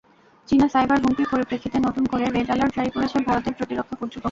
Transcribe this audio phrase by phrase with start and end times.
[0.47, 4.19] চীনা সাইবার হুমকির পরিপ্রেক্ষিতে নতুন করে রেড অ্যালার্ট জারি করেছে ভারতের প্রতিরক্ষা কর্তৃপক্ষ।